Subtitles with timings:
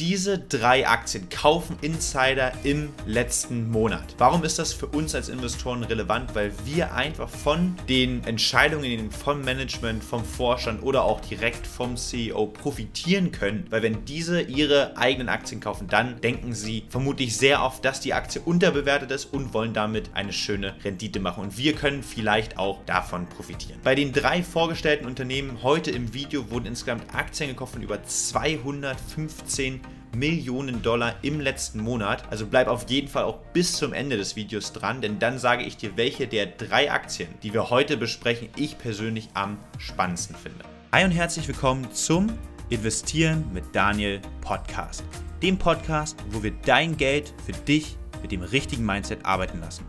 [0.00, 4.16] Diese drei Aktien kaufen Insider im letzten Monat.
[4.18, 6.34] Warum ist das für uns als Investoren relevant?
[6.34, 12.46] Weil wir einfach von den Entscheidungen vom Management, vom Vorstand oder auch direkt vom CEO
[12.46, 13.68] profitieren können.
[13.70, 18.14] Weil wenn diese ihre eigenen Aktien kaufen, dann denken sie vermutlich sehr oft, dass die
[18.14, 21.44] Aktie unterbewertet ist und wollen damit eine schöne Rendite machen.
[21.44, 23.78] Und wir können vielleicht auch davon profitieren.
[23.84, 29.83] Bei den drei vorgestellten Unternehmen heute im Video wurden insgesamt Aktien gekauft von über 215
[30.14, 32.22] Millionen Dollar im letzten Monat.
[32.30, 35.64] Also bleib auf jeden Fall auch bis zum Ende des Videos dran, denn dann sage
[35.64, 40.64] ich dir, welche der drei Aktien, die wir heute besprechen, ich persönlich am spannendsten finde.
[40.92, 42.28] Hi und herzlich willkommen zum
[42.70, 45.04] Investieren mit Daniel Podcast.
[45.42, 49.84] Dem Podcast, wo wir dein Geld für dich mit dem richtigen Mindset arbeiten lassen.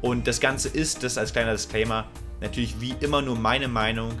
[0.00, 2.06] Und das Ganze ist, das als kleiner Disclaimer,
[2.40, 4.12] natürlich wie immer nur meine Meinung,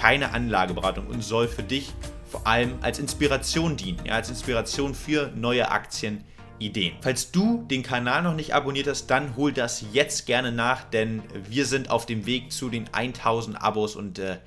[0.00, 1.92] keine Anlageberatung und soll für dich
[2.34, 6.96] vor allem als Inspiration dienen, ja, als Inspiration für neue Aktienideen.
[7.00, 11.22] Falls du den Kanal noch nicht abonniert hast, dann hol das jetzt gerne nach, denn
[11.48, 14.38] wir sind auf dem Weg zu den 1000 Abos und äh,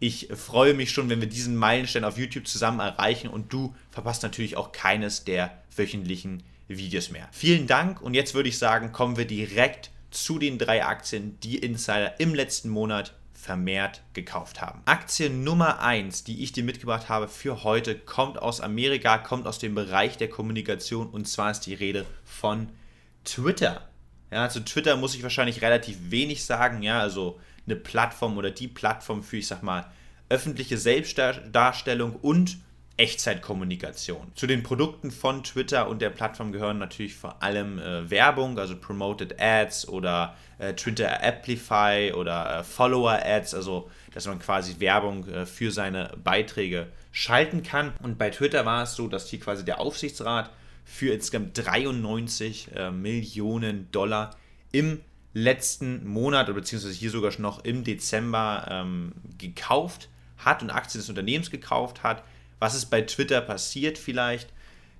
[0.00, 4.24] ich freue mich schon, wenn wir diesen Meilenstein auf YouTube zusammen erreichen und du verpasst
[4.24, 7.28] natürlich auch keines der wöchentlichen Videos mehr.
[7.30, 11.58] Vielen Dank und jetzt würde ich sagen, kommen wir direkt zu den drei Aktien, die
[11.58, 13.14] Insider im letzten Monat
[13.46, 14.82] vermehrt gekauft haben.
[14.86, 19.60] Aktie Nummer 1, die ich dir mitgebracht habe für heute, kommt aus Amerika, kommt aus
[19.60, 22.70] dem Bereich der Kommunikation und zwar ist die Rede von
[23.24, 23.88] Twitter.
[24.32, 28.66] Ja, zu Twitter muss ich wahrscheinlich relativ wenig sagen, ja, also eine Plattform oder die
[28.66, 29.92] Plattform für, ich sag mal,
[30.28, 32.58] öffentliche Selbstdarstellung und
[32.96, 34.32] Echtzeitkommunikation.
[34.34, 38.76] Zu den Produkten von Twitter und der Plattform gehören natürlich vor allem äh, Werbung, also
[38.76, 45.28] Promoted Ads oder äh, Twitter Amplify oder äh, Follower Ads, also dass man quasi Werbung
[45.28, 47.92] äh, für seine Beiträge schalten kann.
[48.02, 50.50] Und bei Twitter war es so, dass hier quasi der Aufsichtsrat
[50.84, 54.36] für insgesamt 93 äh, Millionen Dollar
[54.72, 55.02] im
[55.34, 60.08] letzten Monat oder beziehungsweise hier sogar schon noch im Dezember ähm, gekauft
[60.38, 62.22] hat und Aktien des Unternehmens gekauft hat
[62.58, 64.48] was ist bei Twitter passiert vielleicht?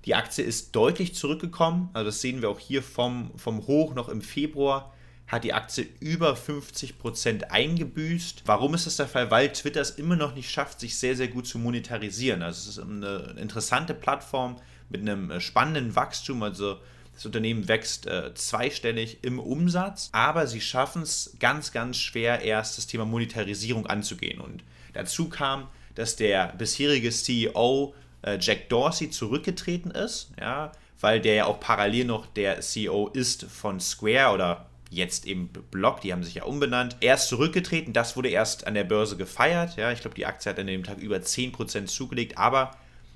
[0.05, 1.89] Die Aktie ist deutlich zurückgekommen.
[1.93, 4.93] Also das sehen wir auch hier vom, vom Hoch noch im Februar
[5.27, 8.43] hat die Aktie über 50% eingebüßt.
[8.45, 9.29] Warum ist das der Fall?
[9.29, 12.41] Weil Twitter es immer noch nicht schafft, sich sehr, sehr gut zu monetarisieren.
[12.41, 14.55] Also es ist eine interessante Plattform
[14.89, 16.43] mit einem äh, spannenden Wachstum.
[16.43, 16.77] Also
[17.13, 22.77] das Unternehmen wächst äh, zweistellig im Umsatz, aber sie schaffen es ganz, ganz schwer, erst
[22.77, 24.39] das Thema Monetarisierung anzugehen.
[24.39, 24.63] Und
[24.93, 25.67] dazu kam,
[25.97, 32.05] dass der bisherige CEO äh, Jack Dorsey zurückgetreten ist, ja, weil der ja auch parallel
[32.05, 36.95] noch der CEO ist von Square oder jetzt eben Block, die haben sich ja umbenannt.
[37.01, 40.49] Er ist zurückgetreten, das wurde erst an der Börse gefeiert, ja, ich glaube, die Aktie
[40.49, 42.71] hat an dem Tag über 10% zugelegt, aber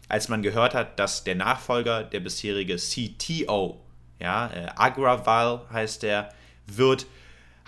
[0.09, 3.80] als man gehört hat, dass der Nachfolger, der bisherige CTO,
[4.19, 6.34] ja, äh, Agraval heißt der,
[6.66, 7.06] wird,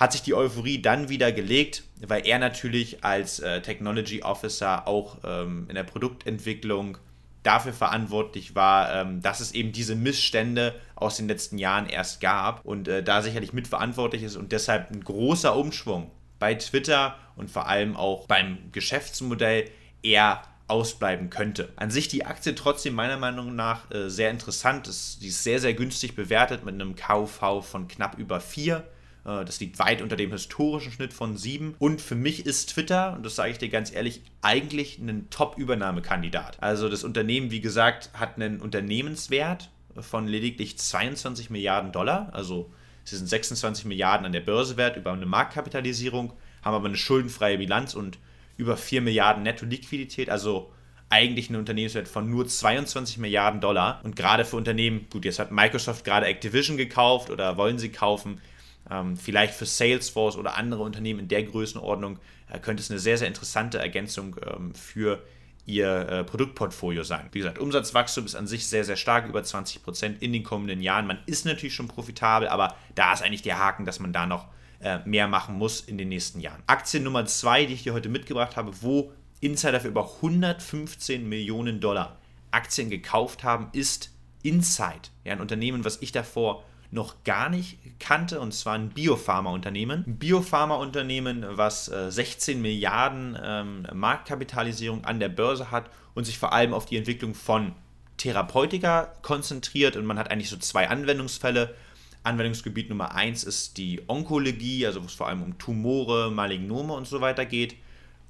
[0.04, 5.18] hat sich die Euphorie dann wieder gelegt, weil er natürlich als äh, Technology Officer auch
[5.24, 6.98] ähm, in der Produktentwicklung
[7.42, 12.66] dafür verantwortlich war, ähm, dass es eben diese Missstände aus den letzten Jahren erst gab
[12.66, 17.68] und äh, da sicherlich mitverantwortlich ist und deshalb ein großer Umschwung bei Twitter und vor
[17.68, 19.70] allem auch beim Geschäftsmodell
[20.02, 21.70] eher ausbleiben könnte.
[21.78, 24.90] An sich die Aktie trotzdem meiner Meinung nach äh, sehr interessant.
[24.90, 28.84] Ist, die ist sehr, sehr günstig bewertet mit einem KV von knapp über 4.
[29.26, 31.76] Äh, das liegt weit unter dem historischen Schnitt von 7.
[31.80, 36.58] Und für mich ist Twitter, und das sage ich dir ganz ehrlich, eigentlich ein Top-Übernahmekandidat.
[36.62, 39.70] Also das Unternehmen, wie gesagt, hat einen Unternehmenswert
[40.00, 42.30] von lediglich 22 Milliarden Dollar.
[42.34, 42.72] Also
[43.04, 46.34] sie sind 26 Milliarden an der Börse wert über eine Marktkapitalisierung,
[46.64, 48.18] haben aber eine schuldenfreie Bilanz und
[48.58, 50.30] über 4 Milliarden Netto-Liquidität.
[50.30, 50.72] Also
[51.10, 54.02] eigentlich ein Unternehmenswert von nur 22 Milliarden Dollar.
[54.04, 58.42] Und gerade für Unternehmen, gut, jetzt hat Microsoft gerade Activision gekauft oder wollen sie kaufen,
[58.90, 62.20] ähm, vielleicht für Salesforce oder andere Unternehmen in der Größenordnung
[62.52, 65.24] äh, könnte es eine sehr, sehr interessante Ergänzung ähm, für
[65.66, 67.30] ihr äh, Produktportfolio sein.
[67.32, 70.82] Wie gesagt, Umsatzwachstum ist an sich sehr, sehr stark, über 20 Prozent in den kommenden
[70.82, 71.08] Jahren.
[71.08, 74.48] Man ist natürlich schon profitabel, aber da ist eigentlich der Haken, dass man da noch
[74.82, 76.62] äh, mehr machen muss in den nächsten Jahren.
[76.68, 81.80] Aktie Nummer 2, die ich dir heute mitgebracht habe, wo Insider für über 115 Millionen
[81.80, 82.18] Dollar
[82.52, 85.12] Aktien gekauft haben, ist Insight.
[85.24, 90.04] Ja, ein Unternehmen, was ich davor noch gar nicht kannte, und zwar ein Biopharma-Unternehmen.
[90.06, 96.54] Ein Biopharma-Unternehmen, was 16 äh, Milliarden ähm, Marktkapitalisierung an der Börse hat und sich vor
[96.54, 97.74] allem auf die Entwicklung von
[98.18, 99.96] Therapeutika konzentriert.
[99.96, 101.74] Und man hat eigentlich so zwei Anwendungsfälle.
[102.22, 107.08] Anwendungsgebiet Nummer eins ist die Onkologie, also wo es vor allem um Tumore, Malignome und
[107.08, 107.76] so weiter geht.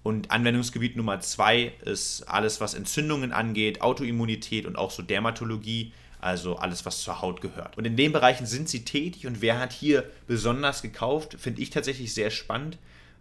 [0.04, 6.56] Und Anwendungsgebiet Nummer zwei ist alles, was Entzündungen angeht, Autoimmunität und auch so Dermatologie, also
[6.56, 7.78] alles, was zur Haut gehört.
[7.78, 11.70] Und in den Bereichen sind sie tätig und wer hat hier besonders gekauft, finde ich
[11.70, 12.78] tatsächlich sehr spannend.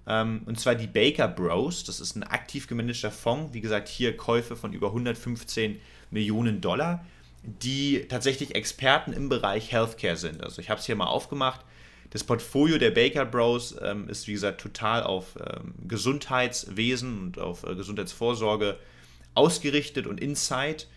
[0.07, 1.85] Ähm, und zwar die Baker Bros.
[1.85, 3.55] Das ist ein aktiv gemanagter Fonds.
[3.55, 7.05] Wie gesagt, hier Käufe von über 115 Millionen Dollar,
[7.43, 10.43] die tatsächlich Experten im Bereich Healthcare sind.
[10.43, 11.61] Also ich habe es hier mal aufgemacht.
[12.11, 17.65] Das Portfolio der Baker Bros ähm, ist, wie gesagt, total auf ähm, Gesundheitswesen und auf
[17.65, 18.79] äh, Gesundheitsvorsorge
[19.35, 20.89] ausgerichtet und Insight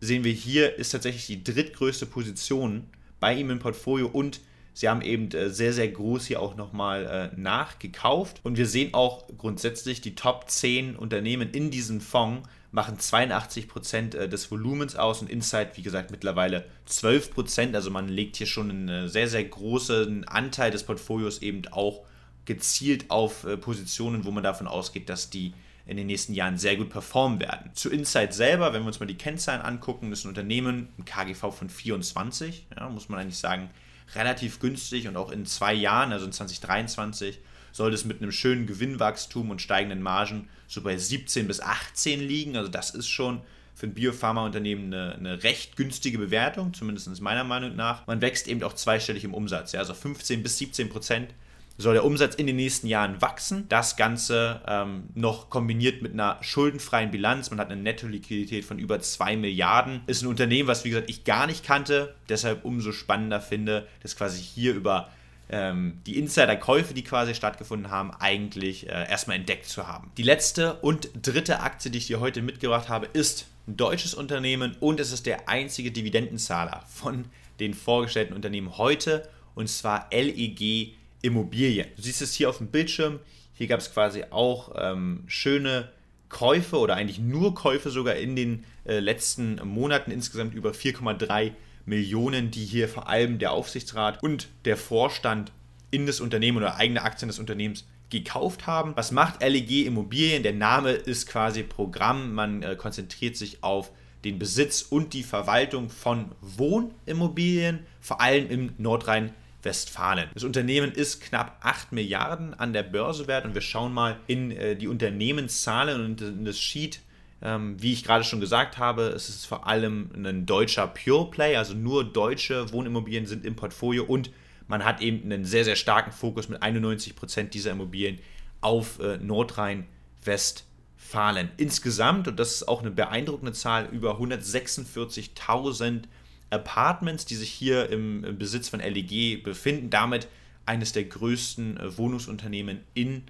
[0.00, 2.84] sehen wir hier ist tatsächlich die drittgrößte Position
[3.20, 4.40] bei ihm im Portfolio und
[4.74, 8.40] sie haben eben äh, sehr, sehr groß hier auch nochmal äh, nachgekauft.
[8.42, 14.14] Und wir sehen auch grundsätzlich die Top 10 Unternehmen in diesem Fonds machen 82 Prozent
[14.14, 17.30] äh, des Volumens aus und Insight, wie gesagt, mittlerweile 12%.
[17.30, 17.74] Prozent.
[17.74, 22.04] Also man legt hier schon einen sehr, sehr großen Anteil des Portfolios eben auch
[22.44, 25.52] gezielt auf Positionen, wo man davon ausgeht, dass die
[25.86, 27.70] in den nächsten Jahren sehr gut performen werden.
[27.74, 31.52] Zu Insight selber, wenn wir uns mal die Kennzahlen angucken, ist ein Unternehmen ein KGV
[31.52, 33.70] von 24, ja, muss man eigentlich sagen,
[34.14, 37.38] relativ günstig und auch in zwei Jahren, also in 2023,
[37.72, 42.56] soll es mit einem schönen Gewinnwachstum und steigenden Margen so bei 17 bis 18 liegen.
[42.56, 43.42] Also das ist schon
[43.74, 48.06] für ein Biopharmaunternehmen eine, eine recht günstige Bewertung, zumindest meiner Meinung nach.
[48.06, 51.34] Man wächst eben auch zweistellig im Umsatz, ja, also 15 bis 17 Prozent
[51.78, 53.68] soll der Umsatz in den nächsten Jahren wachsen.
[53.68, 57.50] Das Ganze ähm, noch kombiniert mit einer schuldenfreien Bilanz.
[57.50, 60.00] Man hat eine Netto-Liquidität von über 2 Milliarden.
[60.06, 62.14] Ist ein Unternehmen, was wie gesagt ich gar nicht kannte.
[62.28, 65.10] Deshalb umso spannender finde, dass quasi hier über
[65.48, 70.10] ähm, die Insider-Käufe, die quasi stattgefunden haben, eigentlich äh, erstmal entdeckt zu haben.
[70.16, 74.76] Die letzte und dritte Aktie, die ich dir heute mitgebracht habe, ist ein deutsches Unternehmen
[74.80, 77.26] und es ist der einzige Dividendenzahler von
[77.60, 81.88] den vorgestellten Unternehmen heute und zwar LEG Immobilien.
[81.96, 83.20] Du siehst es hier auf dem Bildschirm.
[83.54, 85.90] Hier gab es quasi auch ähm, schöne
[86.28, 90.10] Käufe oder eigentlich nur Käufe sogar in den äh, letzten Monaten.
[90.10, 91.52] Insgesamt über 4,3
[91.86, 95.52] Millionen, die hier vor allem der Aufsichtsrat und der Vorstand
[95.90, 98.92] in das Unternehmen oder eigene Aktien des Unternehmens gekauft haben.
[98.96, 100.42] Was macht LEG Immobilien?
[100.42, 102.34] Der Name ist quasi Programm.
[102.34, 103.90] Man äh, konzentriert sich auf
[104.24, 109.45] den Besitz und die Verwaltung von Wohnimmobilien, vor allem im Nordrhein-Westfalen.
[109.66, 110.30] Westfalen.
[110.32, 114.50] Das Unternehmen ist knapp 8 Milliarden an der Börse wert und wir schauen mal in
[114.50, 117.00] äh, die Unternehmenszahlen und in das Sheet.
[117.42, 121.56] Ähm, wie ich gerade schon gesagt habe, es ist vor allem ein deutscher Pure Play,
[121.56, 124.30] also nur deutsche Wohnimmobilien sind im Portfolio und
[124.68, 128.20] man hat eben einen sehr, sehr starken Fokus mit 91 Prozent dieser Immobilien
[128.62, 131.50] auf äh, Nordrhein-Westfalen.
[131.58, 136.04] Insgesamt, und das ist auch eine beeindruckende Zahl, über 146.000
[136.50, 139.90] Apartments, die sich hier im Besitz von LEG befinden.
[139.90, 140.28] Damit
[140.66, 143.24] eines der größten äh, Wohnungsunternehmen in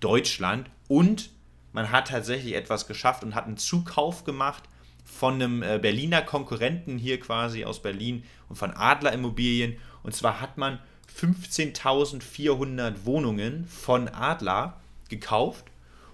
[0.00, 0.68] Deutschland.
[0.88, 1.30] Und
[1.72, 4.64] man hat tatsächlich etwas geschafft und hat einen Zukauf gemacht
[5.04, 9.76] von einem äh, Berliner Konkurrenten hier quasi aus Berlin und von Adler Immobilien.
[10.02, 10.78] Und zwar hat man
[11.16, 15.64] 15.400 Wohnungen von Adler gekauft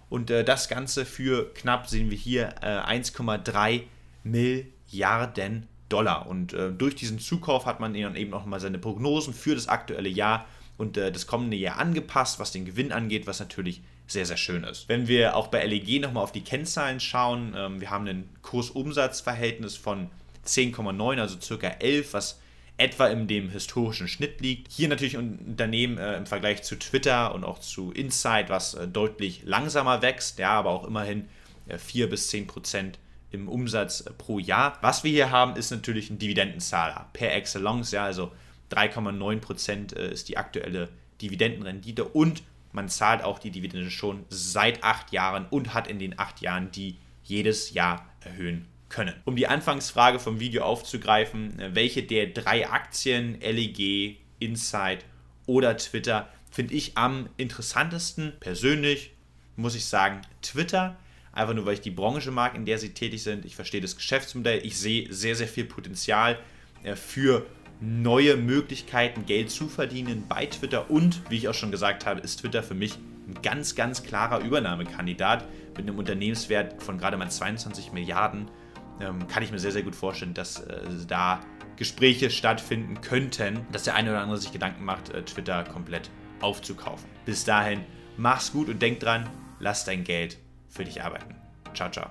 [0.09, 3.83] und äh, das Ganze für knapp, sehen wir hier, äh, 1,3
[4.25, 6.27] Milliarden Dollar.
[6.27, 10.09] Und äh, durch diesen Zukauf hat man eben auch mal seine Prognosen für das aktuelle
[10.09, 10.47] Jahr
[10.77, 14.65] und äh, das kommende Jahr angepasst, was den Gewinn angeht, was natürlich sehr, sehr schön
[14.65, 14.89] ist.
[14.89, 19.77] Wenn wir auch bei LEG nochmal auf die Kennzahlen schauen, ähm, wir haben ein Kursumsatzverhältnis
[19.77, 20.11] von
[20.47, 22.41] 10,9, also circa 11, was
[22.79, 24.71] etwa in dem historischen Schnitt liegt.
[24.71, 28.87] Hier natürlich ein Unternehmen äh, im Vergleich zu Twitter und auch zu Insight, was äh,
[28.87, 31.27] deutlich langsamer wächst, ja, aber auch immerhin
[31.69, 32.99] äh, 4 bis 10 Prozent
[33.31, 34.79] im Umsatz pro Jahr.
[34.83, 38.33] Was wir hier haben, ist natürlich ein Dividendenzahler per excellence, ja, also
[38.71, 40.89] 3,9% äh, ist die aktuelle
[41.21, 42.43] Dividendenrendite und
[42.73, 46.71] man zahlt auch die Dividende schon seit acht Jahren und hat in den acht Jahren
[46.71, 49.15] die jedes Jahr erhöhen können.
[49.25, 55.05] Um die Anfangsfrage vom Video aufzugreifen, äh, welche der drei Aktien, LEG, Insight
[55.47, 58.35] oder Twitter, finde ich am interessantesten?
[58.41, 59.13] Persönlich
[59.57, 60.97] muss ich sagen, Twitter
[61.37, 63.45] einfach nur weil ich die Branche mag, in der sie tätig sind.
[63.45, 64.65] Ich verstehe das Geschäftsmodell.
[64.65, 66.39] Ich sehe sehr, sehr viel Potenzial
[66.83, 67.47] äh, für
[67.81, 70.91] neue Möglichkeiten, Geld zu verdienen bei Twitter.
[70.91, 72.97] Und wie ich auch schon gesagt habe, ist Twitter für mich
[73.29, 78.51] ein ganz, ganz klarer Übernahmekandidat mit einem Unternehmenswert von gerade mal 22 Milliarden.
[79.01, 81.41] Ähm, kann ich mir sehr, sehr gut vorstellen, dass äh, da
[81.77, 86.09] Gespräche stattfinden könnten, dass der eine oder andere sich Gedanken macht, äh, Twitter komplett
[86.41, 87.11] aufzukaufen.
[87.27, 87.83] Bis dahin,
[88.17, 89.29] mach's gut und denk dran,
[89.61, 90.39] lass dein Geld
[90.69, 91.35] für dich arbeiten.
[91.75, 92.09] Ciao, ciao.